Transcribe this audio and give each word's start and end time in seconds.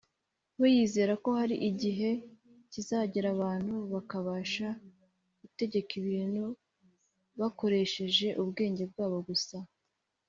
we 0.59 0.67
yizera 0.75 1.13
ko 1.23 1.29
hari 1.39 1.55
igihe 1.69 2.09
kizagera 2.71 3.27
abantu 3.35 3.75
bakabasha 3.93 4.67
gutegeka 5.41 5.91
ibintu 6.01 6.45
bakoresheje 7.39 8.27
ubwenge 8.41 8.83
bwabo 8.91 9.17
gusa 9.29 9.57